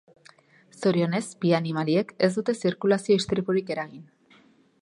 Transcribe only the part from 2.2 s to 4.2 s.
ez dute zirkulazio istripurik eragin.